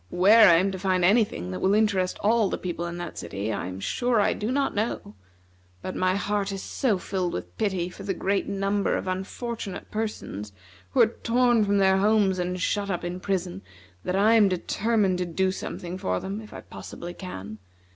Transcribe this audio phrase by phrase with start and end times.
[0.09, 3.19] Where I am to find any thing that will interest all the people in that
[3.19, 5.13] city, I am sure I do not know;
[5.83, 10.53] but my heart is so filled with pity for the great number of unfortunate persons
[10.89, 13.61] who are torn from their homes and shut up in prison,
[14.03, 17.59] that I am determined to do something for them, if I possibly can.